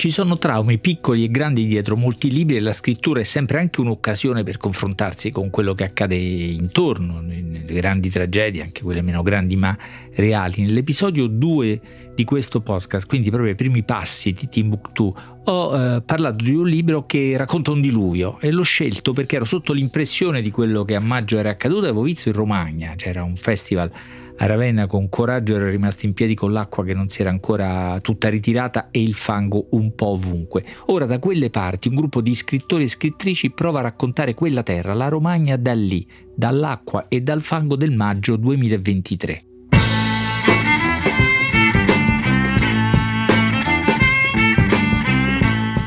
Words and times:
Ci 0.00 0.08
sono 0.08 0.38
traumi 0.38 0.78
piccoli 0.78 1.24
e 1.24 1.30
grandi 1.30 1.66
dietro 1.66 1.94
molti 1.94 2.30
libri 2.30 2.56
e 2.56 2.60
la 2.60 2.72
scrittura 2.72 3.20
è 3.20 3.22
sempre 3.22 3.58
anche 3.58 3.82
un'occasione 3.82 4.42
per 4.42 4.56
confrontarsi 4.56 5.30
con 5.30 5.50
quello 5.50 5.74
che 5.74 5.84
accade 5.84 6.14
intorno, 6.14 7.20
nelle 7.20 7.74
grandi 7.74 8.08
tragedie, 8.08 8.62
anche 8.62 8.80
quelle 8.80 9.02
meno 9.02 9.22
grandi 9.22 9.56
ma 9.56 9.76
reali. 10.14 10.62
Nell'episodio 10.62 11.26
2 11.26 11.80
di 12.20 12.26
questo 12.26 12.60
podcast, 12.60 13.06
quindi 13.06 13.30
proprio 13.30 13.50
i 13.50 13.54
primi 13.54 13.82
passi 13.82 14.34
di 14.34 14.46
Timbuktu, 14.46 15.14
ho 15.44 15.74
eh, 15.74 16.02
parlato 16.02 16.44
di 16.44 16.54
un 16.54 16.68
libro 16.68 17.06
che 17.06 17.34
racconta 17.34 17.70
un 17.70 17.80
diluvio 17.80 18.38
e 18.40 18.50
l'ho 18.50 18.62
scelto 18.62 19.14
perché 19.14 19.36
ero 19.36 19.46
sotto 19.46 19.72
l'impressione 19.72 20.42
di 20.42 20.50
quello 20.50 20.84
che 20.84 20.96
a 20.96 21.00
maggio 21.00 21.38
era 21.38 21.48
accaduto, 21.48 21.84
avevo 21.84 22.02
visto 22.02 22.28
in 22.28 22.34
Romagna, 22.34 22.92
c'era 22.94 23.22
un 23.22 23.36
festival 23.36 23.90
a 24.36 24.46
Ravenna 24.46 24.86
con 24.86 25.08
coraggio 25.08 25.56
era 25.56 25.68
rimasto 25.68 26.04
in 26.06 26.12
piedi 26.12 26.34
con 26.34 26.52
l'acqua 26.52 26.84
che 26.84 26.94
non 26.94 27.08
si 27.08 27.20
era 27.22 27.30
ancora 27.30 27.98
tutta 28.00 28.28
ritirata 28.28 28.88
e 28.90 29.02
il 29.02 29.14
fango 29.14 29.68
un 29.70 29.94
po' 29.94 30.08
ovunque. 30.08 30.64
Ora 30.86 31.04
da 31.04 31.18
quelle 31.18 31.50
parti 31.50 31.88
un 31.88 31.94
gruppo 31.94 32.22
di 32.22 32.34
scrittori 32.34 32.84
e 32.84 32.88
scrittrici 32.88 33.50
prova 33.50 33.80
a 33.80 33.82
raccontare 33.82 34.34
quella 34.34 34.62
terra, 34.62 34.94
la 34.94 35.08
Romagna 35.08 35.56
da 35.56 35.74
lì, 35.74 36.06
dall'acqua 36.34 37.08
e 37.08 37.20
dal 37.20 37.42
fango 37.42 37.76
del 37.76 37.92
maggio 37.92 38.36
2023. 38.36 39.49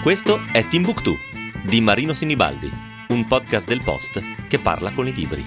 Questo 0.03 0.41
è 0.51 0.67
Timbuktu 0.67 1.17
di 1.63 1.79
Marino 1.79 2.11
Sinibaldi, 2.11 2.69
un 3.07 3.25
podcast 3.25 3.65
del 3.65 3.79
Post 3.81 4.21
che 4.49 4.59
parla 4.59 4.91
con 4.91 5.07
i 5.07 5.13
libri. 5.13 5.41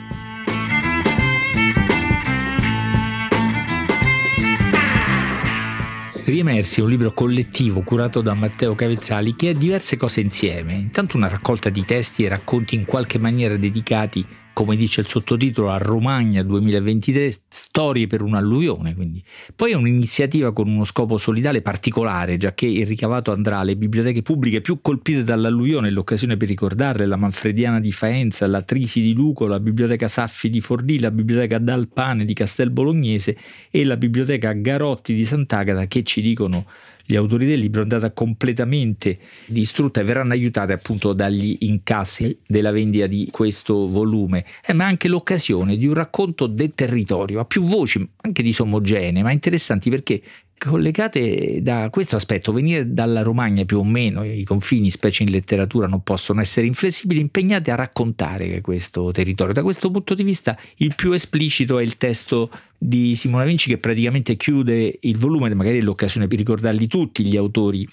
Riemersi 6.25 6.81
è 6.81 6.83
un 6.83 6.89
libro 6.89 7.13
collettivo 7.13 7.83
curato 7.83 8.23
da 8.23 8.33
Matteo 8.33 8.75
Cavezzali 8.75 9.37
che 9.37 9.51
ha 9.51 9.55
diverse 9.55 9.99
cose 9.99 10.23
insieme. 10.23 10.73
Intanto 10.73 11.19
una 11.19 11.29
raccolta 11.29 11.69
di 11.69 11.85
testi 11.85 12.25
e 12.25 12.29
racconti 12.29 12.77
in 12.77 12.87
qualche 12.87 13.19
maniera 13.19 13.59
dedicati 13.59 14.27
come 14.57 14.75
dice 14.75 15.03
il 15.03 15.07
sottotitolo, 15.07 15.71
a 15.71 15.77
Romagna 15.77 16.43
2023, 16.43 17.31
storie 17.47 18.07
per 18.07 18.23
un'alluvione. 18.23 18.95
Quindi. 18.95 19.23
Poi 19.55 19.73
è 19.73 19.75
un'iniziativa 19.75 20.55
con 20.55 20.67
uno 20.67 20.85
scopo 20.85 21.19
solidale 21.19 21.61
particolare, 21.61 22.39
già 22.39 22.55
che 22.55 22.65
il 22.65 22.87
ricavato 22.87 23.33
andrà 23.33 23.59
alle 23.59 23.77
biblioteche 23.77 24.23
pubbliche 24.23 24.63
più 24.63 24.81
colpite 24.81 25.25
dall'alluvione, 25.25 25.91
l'occasione 25.91 26.39
per 26.39 26.49
ricordarle, 26.49 27.05
la 27.05 27.17
Manfrediana 27.17 27.81
di 27.81 27.93
Faenza, 27.93 28.47
la 28.47 28.63
Trisi 28.63 29.03
di 29.03 29.13
Luco, 29.13 29.47
la 29.47 29.61
Biblioteca 29.61 30.09
Saffi 30.09 30.49
di 30.49 30.63
Forlì, 30.63 31.01
la 31.01 31.11
Biblioteca 31.11 31.59
Dalpane 31.59 32.25
di 32.25 32.33
Castel 32.33 32.71
Bolognese 32.71 33.37
e 33.71 33.85
la 33.85 33.99
Biblioteca 33.99 34.53
Garotti 34.53 35.13
di 35.13 35.27
Sant'Agata 35.27 35.87
che 35.87 36.03
ci 36.03 36.23
dicono 36.23 36.65
gli 37.07 37.17
autori 37.17 37.47
del 37.47 37.61
libro 37.61 37.81
è 37.81 37.83
andata 37.85 38.11
completamente 38.13 39.19
distrutta 39.47 40.01
e 40.01 40.05
verranno 40.05 40.33
aiutate 40.33 40.73
appunto 40.73 41.13
dagli 41.13 41.57
incassi 41.61 42.39
della 42.47 42.73
vendita 42.73 43.07
di 43.07 43.29
questo 43.31 43.89
volume, 43.89 44.45
eh, 44.67 44.73
ma 44.73 44.87
anche 44.87 45.09
l'occasione 45.09 45.77
di 45.77 45.87
un 45.87 45.95
racconto 45.95 46.47
del 46.47 46.73
territorio 46.75 47.41
a 47.41 47.45
più 47.45 47.63
voci, 47.63 48.07
anche 48.23 48.43
disomogenee, 48.43 49.23
ma 49.23 49.31
interessanti 49.31 49.89
perché 49.89 50.21
collegate 50.59 51.61
da 51.63 51.89
questo 51.91 52.17
aspetto, 52.17 52.53
venire 52.53 52.93
dalla 52.93 53.23
Romagna 53.23 53.65
più 53.65 53.79
o 53.79 53.85
meno, 53.85 54.25
i 54.25 54.43
confini, 54.45 54.91
specie 54.91 55.23
in 55.23 55.31
letteratura, 55.31 55.87
non 55.87 56.03
possono 56.03 56.41
essere 56.41 56.67
inflessibili, 56.67 57.21
impegnate 57.21 57.71
a 57.71 57.75
raccontare 57.75 58.61
questo 58.61 59.11
territorio. 59.11 59.53
Da 59.53 59.63
questo 59.63 59.91
punto 59.91 60.15
di 60.15 60.23
vista 60.23 60.59
il 60.77 60.95
più 60.95 61.13
esplicito 61.13 61.79
è 61.79 61.83
il 61.83 61.97
testo 61.97 62.51
di 62.79 63.15
Simona 63.15 63.45
Vinci 63.45 63.69
che 63.69 63.79
praticamente 63.79 64.37
chiude 64.37 64.99
il 65.01 65.19
volume, 65.19 65.55
magari 65.55 65.79
è 65.79 65.83
l'occasione 65.83 66.27
per 66.27 66.39
ricordarli 66.39 66.87
tutti 66.87 67.25
gli 67.25 67.37
autori 67.37 67.87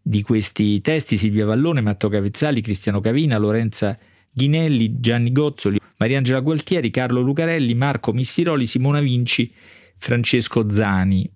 di 0.00 0.22
questi 0.22 0.80
testi, 0.80 1.16
Silvia 1.16 1.44
Vallone, 1.44 1.80
Matteo 1.80 2.08
Cavezzali, 2.08 2.60
Cristiano 2.60 3.00
Cavina, 3.00 3.36
Lorenza 3.36 3.98
Ghinelli, 4.32 5.00
Gianni 5.00 5.32
Gozzoli, 5.32 5.78
Mariangela 5.98 6.40
Gualtieri, 6.40 6.90
Carlo 6.90 7.20
Lucarelli, 7.20 7.74
Marco 7.74 8.12
Mistiroli, 8.12 8.66
Simona 8.66 9.00
Vinci, 9.00 9.52
Francesco 9.96 10.70
Zani. 10.70 11.28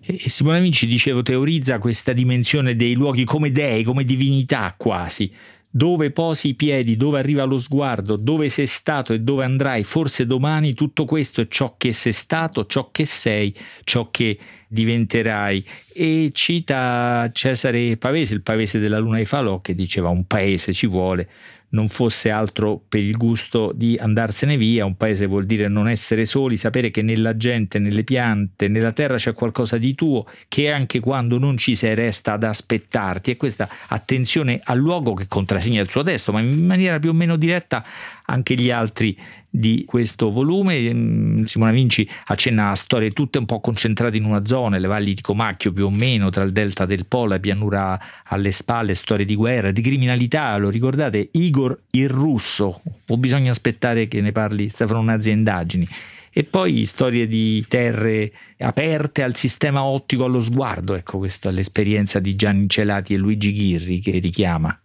E 0.00 0.28
Simona 0.28 0.60
Vinci, 0.60 0.86
dicevo, 0.86 1.22
teorizza 1.22 1.78
questa 1.78 2.12
dimensione 2.12 2.76
dei 2.76 2.94
luoghi 2.94 3.24
come 3.24 3.50
dei, 3.50 3.82
come 3.82 4.04
divinità 4.04 4.74
quasi, 4.76 5.30
dove 5.68 6.12
posi 6.12 6.48
i 6.48 6.54
piedi, 6.54 6.96
dove 6.96 7.18
arriva 7.18 7.44
lo 7.44 7.58
sguardo, 7.58 8.16
dove 8.16 8.48
sei 8.48 8.66
stato 8.66 9.12
e 9.12 9.20
dove 9.20 9.44
andrai, 9.44 9.84
forse 9.84 10.24
domani 10.24 10.72
tutto 10.72 11.04
questo 11.04 11.42
è 11.42 11.48
ciò 11.48 11.74
che 11.76 11.92
sei 11.92 12.12
stato, 12.12 12.64
ciò 12.66 12.90
che 12.90 13.04
sei, 13.04 13.54
ciò 13.84 14.08
che 14.10 14.38
diventerai. 14.68 15.64
E 15.92 16.30
cita 16.32 17.28
Cesare 17.32 17.96
Pavese, 17.96 18.34
il 18.34 18.42
Pavese 18.42 18.78
della 18.78 18.98
Luna 18.98 19.18
di 19.18 19.24
Falò, 19.24 19.60
che 19.60 19.74
diceva 19.74 20.08
un 20.08 20.24
paese 20.26 20.72
ci 20.72 20.86
vuole, 20.86 21.28
non 21.70 21.88
fosse 21.88 22.30
altro 22.30 22.80
per 22.88 23.02
il 23.02 23.16
gusto 23.16 23.72
di 23.74 23.96
andarsene 23.96 24.56
via. 24.56 24.84
Un 24.84 24.96
paese 24.96 25.26
vuol 25.26 25.46
dire 25.46 25.68
non 25.68 25.88
essere 25.88 26.24
soli, 26.24 26.56
sapere 26.56 26.90
che 26.90 27.02
nella 27.02 27.36
gente, 27.36 27.78
nelle 27.78 28.04
piante, 28.04 28.68
nella 28.68 28.92
terra 28.92 29.16
c'è 29.16 29.34
qualcosa 29.34 29.76
di 29.78 29.94
tuo 29.94 30.26
che 30.48 30.70
anche 30.70 31.00
quando 31.00 31.38
non 31.38 31.56
ci 31.56 31.74
sei 31.74 31.94
resta 31.94 32.34
ad 32.34 32.44
aspettarti. 32.44 33.32
E 33.32 33.36
questa 33.36 33.68
attenzione 33.88 34.60
al 34.64 34.78
luogo 34.78 35.14
che 35.14 35.26
contrassegna 35.26 35.82
il 35.82 35.90
suo 35.90 36.02
testo, 36.02 36.32
ma 36.32 36.40
in 36.40 36.64
maniera 36.64 36.98
più 36.98 37.10
o 37.10 37.14
meno 37.14 37.36
diretta 37.36 37.84
anche 38.30 38.54
gli 38.54 38.70
altri 38.70 39.16
di 39.50 39.84
questo 39.86 40.30
volume. 40.30 40.92
Mm, 40.92 41.44
Simona 41.44 41.70
Vinci 41.70 42.08
accenna 42.26 42.70
a 42.70 42.74
storie 42.74 43.12
tutte 43.12 43.38
un 43.38 43.46
po' 43.46 43.60
concentrate 43.60 44.16
in 44.16 44.24
una 44.24 44.44
zona, 44.44 44.78
le 44.78 44.86
valli 44.86 45.14
di 45.14 45.20
Comacchio 45.20 45.72
più 45.72 45.86
o 45.86 45.90
meno, 45.90 46.30
tra 46.30 46.44
il 46.44 46.52
delta 46.52 46.86
del 46.86 47.06
Po, 47.06 47.26
la 47.26 47.38
pianura 47.38 47.98
alle 48.24 48.52
spalle, 48.52 48.94
storie 48.94 49.24
di 49.24 49.34
guerra, 49.34 49.70
di 49.70 49.80
criminalità, 49.80 50.56
lo 50.56 50.70
ricordate? 50.70 51.28
Igor 51.32 51.78
il 51.92 52.08
russo, 52.08 52.82
o 53.06 53.16
bisogna 53.16 53.50
aspettare 53.50 54.08
che 54.08 54.20
ne 54.20 54.32
parli 54.32 54.68
Stefano 54.68 55.02
Nazzi 55.02 55.30
indagini? 55.30 55.88
E 56.30 56.44
poi 56.44 56.84
storie 56.84 57.26
di 57.26 57.64
terre 57.66 58.30
aperte 58.58 59.22
al 59.22 59.34
sistema 59.34 59.82
ottico 59.82 60.24
allo 60.24 60.40
sguardo, 60.40 60.94
ecco 60.94 61.18
questa 61.18 61.48
è 61.48 61.52
l'esperienza 61.52 62.20
di 62.20 62.36
Gianni 62.36 62.68
Celati 62.68 63.14
e 63.14 63.16
Luigi 63.16 63.52
Ghirri 63.52 63.98
che 63.98 64.18
richiama. 64.18 64.78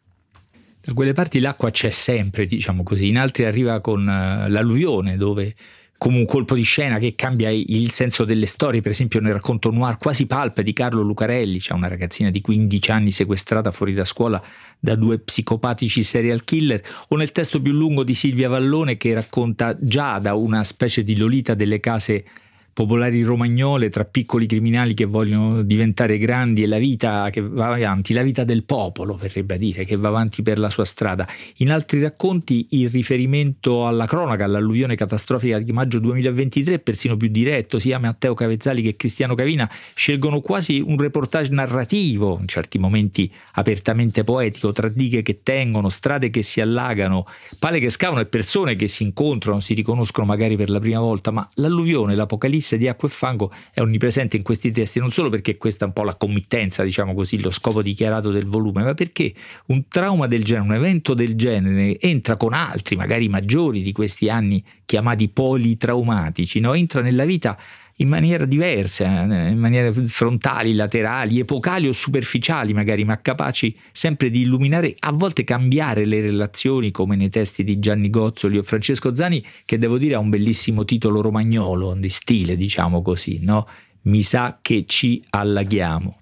Da 0.85 0.91
quelle 0.91 1.13
parti 1.13 1.39
l'acqua 1.39 1.71
c'è 1.71 1.89
sempre, 1.89 2.45
diciamo 2.45 2.83
così, 2.83 3.07
in 3.07 3.17
altri 3.17 3.45
arriva 3.45 3.79
con 3.79 4.01
uh, 4.01 4.49
l'alluvione 4.49 5.15
dove 5.15 5.55
come 5.97 6.17
un 6.17 6.25
colpo 6.25 6.55
di 6.55 6.63
scena 6.63 6.99
che 6.99 7.15
cambia 7.15 7.49
il 7.49 7.89
senso 7.91 8.25
delle 8.25 8.45
storie, 8.45 8.81
per 8.81 8.91
esempio 8.91 9.21
nel 9.21 9.31
racconto 9.31 9.71
noir 9.71 9.97
quasi 9.97 10.25
palpe 10.25 10.61
di 10.61 10.73
Carlo 10.73 11.01
Lucarelli, 11.01 11.59
c'è 11.59 11.71
una 11.71 11.87
ragazzina 11.87 12.29
di 12.29 12.41
15 12.41 12.91
anni 12.91 13.11
sequestrata 13.11 13.71
fuori 13.71 13.93
da 13.93 14.03
scuola 14.03 14.43
da 14.77 14.95
due 14.95 15.19
psicopatici 15.19 16.03
serial 16.03 16.43
killer, 16.43 16.81
o 17.07 17.15
nel 17.15 17.31
testo 17.31 17.61
più 17.61 17.71
lungo 17.71 18.03
di 18.03 18.13
Silvia 18.13 18.49
Vallone 18.49 18.97
che 18.97 19.13
racconta 19.13 19.77
già 19.79 20.19
da 20.19 20.33
una 20.33 20.65
specie 20.65 21.05
di 21.05 21.15
Lolita 21.15 21.53
delle 21.53 21.79
case 21.79 22.25
popolari 22.73 23.21
romagnole 23.21 23.89
tra 23.89 24.03
piccoli 24.03 24.47
criminali 24.47 24.95
che 24.95 25.05
vogliono 25.05 25.61
diventare 25.61 26.17
grandi 26.17 26.63
e 26.63 26.67
la 26.67 26.79
vita 26.79 27.29
che 27.29 27.41
va 27.41 27.73
avanti, 27.73 28.13
la 28.13 28.23
vita 28.23 28.43
del 28.43 28.63
popolo 28.63 29.15
verrebbe 29.15 29.53
a 29.53 29.57
dire, 29.57 29.85
che 29.85 29.95
va 29.95 30.07
avanti 30.07 30.41
per 30.41 30.57
la 30.57 30.69
sua 30.69 30.83
strada. 30.83 31.27
In 31.57 31.71
altri 31.71 32.01
racconti 32.01 32.67
il 32.71 32.89
riferimento 32.89 33.85
alla 33.87 34.07
cronaca, 34.07 34.45
all'alluvione 34.45 34.95
catastrofica 34.95 35.59
di 35.59 35.71
maggio 35.71 35.99
2023 35.99 36.75
è 36.75 36.79
persino 36.79 37.15
più 37.15 37.27
diretto, 37.27 37.77
sia 37.77 37.99
Matteo 37.99 38.33
Cavezzali 38.33 38.81
che 38.81 38.95
Cristiano 38.95 39.35
Cavina 39.35 39.69
scelgono 39.93 40.41
quasi 40.41 40.79
un 40.79 40.97
reportage 40.97 41.51
narrativo, 41.51 42.39
in 42.41 42.47
certi 42.47 42.79
momenti 42.79 43.31
apertamente 43.53 44.23
poetico, 44.23 44.71
tra 44.71 44.89
dighe 44.89 45.21
che 45.21 45.41
tengono, 45.43 45.89
strade 45.89 46.31
che 46.31 46.41
si 46.41 46.59
allagano, 46.59 47.27
pale 47.59 47.79
che 47.79 47.91
scavano 47.91 48.21
e 48.21 48.25
persone 48.25 48.75
che 48.75 48.87
si 48.87 49.03
incontrano, 49.03 49.59
si 49.59 49.75
riconoscono 49.75 50.25
magari 50.25 50.55
per 50.55 50.71
la 50.71 50.79
prima 50.79 50.99
volta, 50.99 51.29
ma 51.29 51.47
l'alluvione, 51.55 52.15
l'apocalisse 52.15 52.62
l'apocalisse 52.63 52.77
di 52.77 52.87
acqua 52.87 53.07
e 53.07 53.11
fango 53.11 53.51
è 53.73 53.81
onnipresente 53.81 54.37
in 54.37 54.43
questi 54.43 54.71
testi, 54.71 54.99
non 54.99 55.11
solo 55.11 55.29
perché 55.29 55.57
questa 55.57 55.83
è 55.83 55.87
un 55.87 55.93
po' 55.93 56.03
la 56.03 56.15
committenza, 56.15 56.83
diciamo 56.83 57.13
così, 57.13 57.41
lo 57.41 57.51
scopo 57.51 57.81
dichiarato 57.81 58.31
del 58.31 58.45
volume, 58.45 58.83
ma 58.83 58.93
perché 58.93 59.33
un 59.67 59.87
trauma 59.87 60.27
del 60.27 60.43
genere, 60.43 60.67
un 60.67 60.73
evento 60.73 61.13
del 61.13 61.35
genere 61.35 61.99
entra 61.99 62.37
con 62.37 62.53
altri, 62.53 62.95
magari 62.95 63.27
maggiori 63.27 63.81
di 63.81 63.91
questi 63.91 64.29
anni 64.29 64.63
chiamati 64.85 65.27
politraumatici, 65.29 66.59
no? 66.59 66.73
entra 66.73 67.01
nella 67.01 67.25
vita 67.25 67.57
in 67.97 68.07
maniera 68.07 68.45
diversa, 68.45 69.23
eh, 69.23 69.49
in 69.49 69.59
maniere 69.59 69.93
frontali, 69.93 70.73
laterali, 70.73 71.39
epocali 71.39 71.87
o 71.87 71.91
superficiali 71.91 72.73
magari, 72.73 73.03
ma 73.03 73.21
capaci 73.21 73.77
sempre 73.91 74.29
di 74.29 74.41
illuminare, 74.41 74.95
a 74.99 75.11
volte 75.11 75.43
cambiare 75.43 76.05
le 76.05 76.21
relazioni, 76.21 76.91
come 76.91 77.15
nei 77.15 77.29
testi 77.29 77.63
di 77.63 77.79
Gianni 77.79 78.09
Gozzoli 78.09 78.57
o 78.57 78.63
Francesco 78.63 79.13
Zani, 79.13 79.43
che 79.65 79.77
devo 79.77 79.97
dire 79.97 80.15
ha 80.15 80.19
un 80.19 80.29
bellissimo 80.29 80.85
titolo 80.85 81.21
romagnolo, 81.21 81.93
di 81.93 82.09
stile, 82.09 82.55
diciamo 82.55 83.01
così, 83.01 83.39
no? 83.41 83.67
Mi 84.03 84.21
sa 84.21 84.59
che 84.61 84.85
ci 84.87 85.23
allaghiamo. 85.29 86.17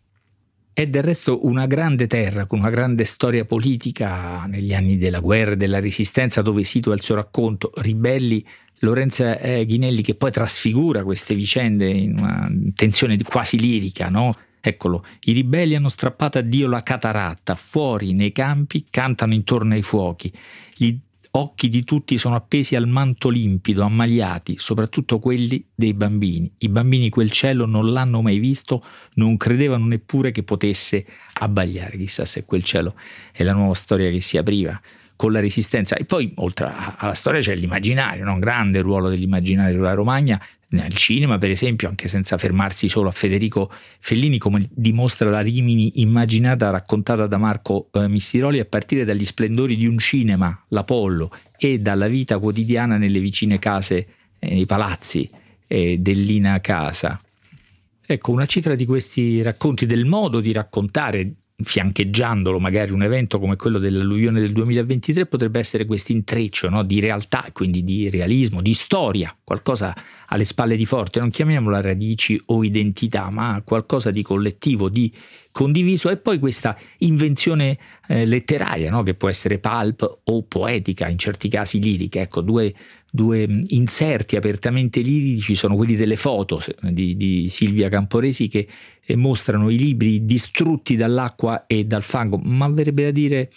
È 0.73 0.87
del 0.87 1.03
resto 1.03 1.45
una 1.45 1.65
grande 1.65 2.07
terra 2.07 2.45
con 2.45 2.59
una 2.59 2.69
grande 2.69 3.03
storia 3.03 3.43
politica 3.43 4.45
negli 4.45 4.73
anni 4.73 4.97
della 4.97 5.19
guerra 5.19 5.51
e 5.51 5.57
della 5.57 5.79
resistenza 5.79 6.41
dove 6.41 6.63
situa 6.63 6.93
il 6.93 7.01
suo 7.01 7.15
racconto 7.15 7.71
Ribelli 7.75 8.43
Lorenza 8.81 9.37
eh, 9.39 9.65
Ghinelli 9.65 10.01
che 10.01 10.15
poi 10.15 10.31
trasfigura 10.31 11.03
queste 11.03 11.35
vicende 11.35 11.87
in 11.87 12.17
una 12.17 12.51
tensione 12.75 13.17
quasi 13.23 13.59
lirica, 13.59 14.09
no? 14.09 14.35
Eccolo, 14.59 15.03
i 15.21 15.31
ribelli 15.31 15.75
hanno 15.75 15.89
strappato 15.89 16.37
a 16.37 16.41
Dio 16.41 16.67
la 16.67 16.83
cataratta, 16.83 17.55
fuori 17.55 18.13
nei 18.13 18.31
campi 18.31 18.85
cantano 18.89 19.33
intorno 19.33 19.73
ai 19.73 19.81
fuochi. 19.81 20.31
Gli 20.75 20.95
occhi 21.31 21.69
di 21.69 21.83
tutti 21.83 22.17
sono 22.17 22.35
appesi 22.35 22.75
al 22.75 22.87
manto 22.87 23.29
limpido, 23.29 23.83
ammaliati, 23.83 24.55
soprattutto 24.57 25.19
quelli 25.19 25.65
dei 25.73 25.93
bambini. 25.93 26.51
I 26.59 26.69
bambini 26.69 27.09
quel 27.09 27.31
cielo 27.31 27.65
non 27.65 27.91
l'hanno 27.91 28.21
mai 28.21 28.39
visto, 28.39 28.83
non 29.15 29.37
credevano 29.37 29.85
neppure 29.85 30.31
che 30.31 30.43
potesse 30.43 31.05
abbagliare. 31.33 31.97
Chissà 31.97 32.25
se 32.25 32.45
quel 32.45 32.63
cielo 32.63 32.95
è 33.31 33.43
la 33.43 33.53
nuova 33.53 33.73
storia 33.73 34.09
che 34.11 34.21
si 34.21 34.37
apriva 34.37 34.79
con 35.21 35.31
la 35.31 35.39
resistenza. 35.39 35.95
E 35.97 36.05
poi, 36.05 36.31
oltre 36.37 36.73
alla 36.97 37.13
storia, 37.13 37.39
c'è 37.41 37.53
l'immaginario, 37.53 38.25
no? 38.25 38.33
un 38.33 38.39
grande 38.39 38.81
ruolo 38.81 39.07
dell'immaginario 39.07 39.75
della 39.75 39.93
Romagna 39.93 40.43
nel 40.69 40.95
cinema, 40.95 41.37
per 41.37 41.51
esempio, 41.51 41.87
anche 41.87 42.07
senza 42.07 42.39
fermarsi 42.39 42.87
solo 42.87 43.09
a 43.09 43.11
Federico 43.11 43.71
Fellini, 43.99 44.39
come 44.39 44.67
dimostra 44.71 45.29
la 45.29 45.41
Rimini 45.41 46.01
immaginata 46.01 46.71
raccontata 46.71 47.27
da 47.27 47.37
Marco 47.37 47.89
eh, 47.91 48.07
Mistiroli 48.07 48.57
a 48.57 48.65
partire 48.65 49.05
dagli 49.05 49.23
splendori 49.23 49.75
di 49.75 49.85
un 49.85 49.99
cinema, 49.99 50.59
l'Apollo, 50.69 51.31
e 51.55 51.77
dalla 51.77 52.07
vita 52.07 52.39
quotidiana 52.39 52.97
nelle 52.97 53.19
vicine 53.19 53.59
case, 53.59 54.07
eh, 54.39 54.53
nei 54.55 54.65
palazzi 54.65 55.29
eh, 55.67 55.97
dell'Ina 55.99 56.59
Casa. 56.61 57.21
Ecco, 58.03 58.31
una 58.31 58.47
cifra 58.47 58.73
di 58.73 58.87
questi 58.87 59.43
racconti, 59.43 59.85
del 59.85 60.05
modo 60.05 60.39
di 60.39 60.51
raccontare 60.51 61.31
fiancheggiandolo 61.63 62.59
magari 62.59 62.91
un 62.91 63.03
evento 63.03 63.39
come 63.39 63.55
quello 63.55 63.79
dell'alluvione 63.79 64.39
del 64.39 64.51
2023 64.51 65.25
potrebbe 65.25 65.59
essere 65.59 65.85
questo 65.85 66.11
intreccio 66.11 66.69
no? 66.69 66.83
di 66.83 66.99
realtà, 66.99 67.45
quindi 67.51 67.83
di 67.83 68.09
realismo, 68.09 68.61
di 68.61 68.73
storia, 68.73 69.35
qualcosa 69.43 69.95
alle 70.27 70.45
spalle 70.45 70.75
di 70.75 70.85
forte, 70.85 71.19
non 71.19 71.29
chiamiamola 71.29 71.81
radici 71.81 72.41
o 72.47 72.63
identità, 72.63 73.29
ma 73.29 73.61
qualcosa 73.65 74.11
di 74.11 74.21
collettivo, 74.21 74.89
di 74.89 75.11
condiviso 75.51 76.09
e 76.09 76.17
poi 76.17 76.39
questa 76.39 76.77
invenzione 76.99 77.77
eh, 78.07 78.25
letteraria 78.25 78.89
no? 78.89 79.03
che 79.03 79.13
può 79.13 79.29
essere 79.29 79.59
pulp 79.59 80.19
o 80.23 80.43
poetica, 80.43 81.07
in 81.07 81.17
certi 81.17 81.49
casi 81.49 81.81
lirica, 81.81 82.21
ecco 82.21 82.41
due 82.41 82.73
due 83.13 83.45
inserti 83.67 84.37
apertamente 84.37 85.01
lirici 85.01 85.53
sono 85.53 85.75
quelli 85.75 85.97
delle 85.97 86.15
foto 86.15 86.61
di, 86.81 87.17
di 87.17 87.49
Silvia 87.49 87.89
Camporesi 87.89 88.47
che 88.47 88.65
eh, 89.03 89.15
mostrano 89.17 89.69
i 89.69 89.77
libri 89.77 90.23
distrutti 90.23 90.95
dall'acqua 90.95 91.65
e 91.67 91.83
dal 91.83 92.03
fango, 92.03 92.37
ma 92.37 92.69
verrebbe 92.69 93.03
da 93.03 93.11
dire 93.11 93.51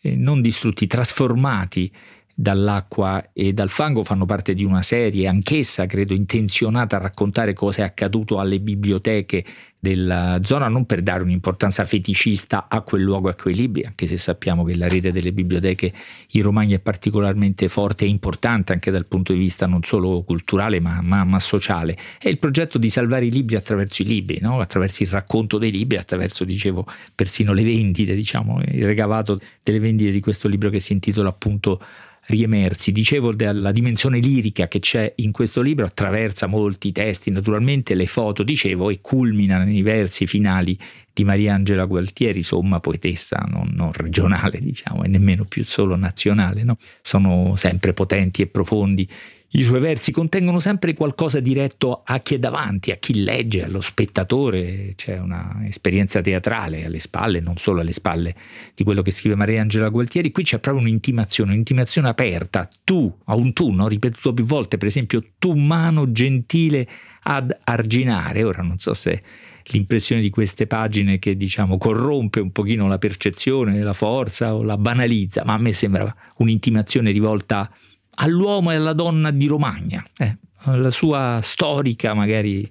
eh, 0.00 0.16
non 0.16 0.42
distrutti, 0.42 0.88
trasformati 0.88 1.90
dall'acqua 2.38 3.30
e 3.32 3.54
dal 3.54 3.70
fango 3.70 4.04
fanno 4.04 4.26
parte 4.26 4.52
di 4.52 4.62
una 4.62 4.82
serie, 4.82 5.26
anch'essa 5.26 5.86
credo 5.86 6.12
intenzionata 6.12 6.96
a 6.96 7.00
raccontare 7.00 7.54
cosa 7.54 7.80
è 7.80 7.84
accaduto 7.86 8.38
alle 8.38 8.60
biblioteche 8.60 9.42
della 9.78 10.40
zona, 10.42 10.68
non 10.68 10.84
per 10.84 11.00
dare 11.00 11.22
un'importanza 11.22 11.86
feticista 11.86 12.66
a 12.68 12.82
quel 12.82 13.02
luogo 13.02 13.28
e 13.28 13.30
a 13.30 13.34
quei 13.34 13.54
libri, 13.54 13.84
anche 13.86 14.06
se 14.06 14.18
sappiamo 14.18 14.64
che 14.64 14.76
la 14.76 14.86
rete 14.86 15.12
delle 15.12 15.32
biblioteche 15.32 15.90
in 16.32 16.42
Romagna 16.42 16.76
è 16.76 16.80
particolarmente 16.80 17.68
forte 17.68 18.04
e 18.04 18.08
importante 18.08 18.74
anche 18.74 18.90
dal 18.90 19.06
punto 19.06 19.32
di 19.32 19.38
vista 19.38 19.66
non 19.66 19.82
solo 19.82 20.22
culturale 20.22 20.78
ma, 20.78 21.00
ma, 21.02 21.24
ma 21.24 21.40
sociale. 21.40 21.96
È 22.18 22.28
il 22.28 22.38
progetto 22.38 22.76
di 22.76 22.90
salvare 22.90 23.26
i 23.26 23.30
libri 23.30 23.56
attraverso 23.56 24.02
i 24.02 24.06
libri, 24.06 24.40
no? 24.42 24.60
attraverso 24.60 25.04
il 25.04 25.08
racconto 25.08 25.56
dei 25.56 25.70
libri, 25.70 25.96
attraverso, 25.96 26.44
dicevo, 26.44 26.86
persino 27.14 27.54
le 27.54 27.62
vendite, 27.62 28.14
diciamo, 28.14 28.60
il 28.60 28.84
regavato 28.84 29.40
delle 29.62 29.78
vendite 29.78 30.10
di 30.10 30.20
questo 30.20 30.48
libro 30.48 30.68
che 30.68 30.80
si 30.80 30.92
intitola 30.92 31.30
appunto 31.30 31.80
riemersi. 32.26 32.92
Dicevo 32.92 33.32
della 33.34 33.72
dimensione 33.72 34.18
lirica 34.18 34.68
che 34.68 34.78
c'è 34.78 35.12
in 35.16 35.32
questo 35.32 35.60
libro, 35.60 35.86
attraversa 35.86 36.46
molti 36.46 36.92
testi, 36.92 37.30
naturalmente 37.30 37.94
le 37.94 38.06
foto, 38.06 38.42
dicevo, 38.42 38.90
e 38.90 38.98
culmina 39.00 39.64
nei 39.64 39.82
versi 39.82 40.26
finali 40.26 40.78
di 41.12 41.24
Mariangela 41.24 41.86
Gualtieri, 41.86 42.38
insomma 42.38 42.78
poetessa 42.78 43.46
non, 43.48 43.70
non 43.74 43.90
regionale, 43.92 44.60
diciamo, 44.60 45.02
e 45.02 45.08
nemmeno 45.08 45.44
più 45.44 45.64
solo 45.64 45.96
nazionale, 45.96 46.62
no? 46.62 46.76
sono 47.00 47.54
sempre 47.56 47.94
potenti 47.94 48.42
e 48.42 48.46
profondi 48.48 49.08
i 49.50 49.62
suoi 49.62 49.80
versi 49.80 50.10
contengono 50.10 50.58
sempre 50.58 50.92
qualcosa 50.92 51.38
diretto 51.40 52.02
a 52.04 52.18
chi 52.18 52.34
è 52.34 52.38
davanti, 52.38 52.90
a 52.90 52.96
chi 52.96 53.22
legge, 53.22 53.64
allo 53.64 53.80
spettatore, 53.80 54.94
c'è 54.96 55.18
un'esperienza 55.18 56.20
teatrale 56.20 56.84
alle 56.84 56.98
spalle, 56.98 57.40
non 57.40 57.56
solo 57.56 57.80
alle 57.80 57.92
spalle 57.92 58.34
di 58.74 58.82
quello 58.82 59.02
che 59.02 59.12
scrive 59.12 59.36
Maria 59.36 59.60
Angela 59.62 59.88
Gualtieri, 59.88 60.32
qui 60.32 60.42
c'è 60.42 60.58
proprio 60.58 60.82
un'intimazione, 60.82 61.52
un'intimazione 61.52 62.08
aperta, 62.08 62.68
tu, 62.82 63.12
a 63.26 63.36
un 63.36 63.52
tu, 63.52 63.70
no? 63.70 63.86
ripetuto 63.86 64.34
più 64.34 64.44
volte, 64.44 64.78
per 64.78 64.88
esempio, 64.88 65.22
tu 65.38 65.52
mano 65.52 66.10
gentile 66.10 66.86
ad 67.22 67.56
arginare, 67.64 68.42
ora 68.42 68.62
non 68.62 68.78
so 68.78 68.94
se 68.94 69.22
l'impressione 69.68 70.20
di 70.20 70.30
queste 70.30 70.66
pagine 70.66 71.18
che 71.18 71.36
diciamo 71.36 71.76
corrompe 71.76 72.40
un 72.40 72.52
pochino 72.52 72.86
la 72.88 72.98
percezione, 72.98 73.80
la 73.82 73.92
forza 73.92 74.54
o 74.54 74.62
la 74.62 74.76
banalizza, 74.76 75.44
ma 75.44 75.54
a 75.54 75.58
me 75.58 75.72
sembra 75.72 76.14
un'intimazione 76.36 77.10
rivolta 77.10 77.60
a 77.60 77.70
all'uomo 78.16 78.70
e 78.70 78.76
alla 78.76 78.92
donna 78.92 79.30
di 79.30 79.46
Romagna, 79.46 80.04
eh, 80.18 80.36
la 80.64 80.90
sua 80.90 81.40
storica 81.42 82.14
magari 82.14 82.70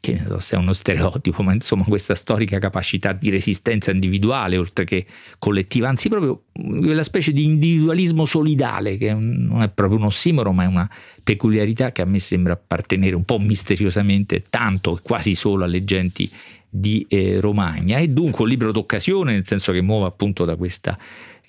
che 0.00 0.12
ne 0.12 0.24
so 0.24 0.38
se 0.38 0.56
è 0.56 0.58
uno 0.58 0.72
stereotipo, 0.72 1.42
ma 1.42 1.52
insomma 1.52 1.84
questa 1.84 2.14
storica 2.14 2.58
capacità 2.58 3.12
di 3.12 3.30
resistenza 3.30 3.90
individuale 3.90 4.56
oltre 4.56 4.84
che 4.84 5.04
collettiva, 5.38 5.88
anzi 5.88 6.08
proprio 6.08 6.44
quella 6.52 7.02
specie 7.02 7.32
di 7.32 7.44
individualismo 7.44 8.24
solidale 8.24 8.96
che 8.96 9.12
non 9.12 9.62
è 9.62 9.68
proprio 9.68 9.98
un 9.98 10.04
ossimoro 10.04 10.52
ma 10.52 10.62
è 10.64 10.66
una 10.66 10.88
peculiarità 11.22 11.92
che 11.92 12.02
a 12.02 12.04
me 12.04 12.18
sembra 12.18 12.52
appartenere 12.52 13.16
un 13.16 13.24
po' 13.24 13.38
misteriosamente 13.38 14.44
tanto 14.48 14.96
e 14.96 15.00
quasi 15.02 15.34
solo 15.34 15.64
alle 15.64 15.82
genti 15.82 16.30
di 16.78 17.06
eh, 17.08 17.40
Romagna. 17.40 17.98
È 17.98 18.06
dunque 18.08 18.44
un 18.44 18.50
libro 18.50 18.72
d'occasione 18.72 19.32
nel 19.32 19.46
senso 19.46 19.72
che 19.72 19.80
muove 19.80 20.06
appunto 20.06 20.44
da 20.44 20.56
questa 20.56 20.98